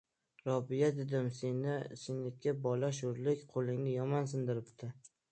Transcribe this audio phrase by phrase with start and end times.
[0.47, 2.23] Robiya!- dedim sekin.-
[2.63, 4.91] Bola sho‘rlik qo‘lini yomon sindiribdi.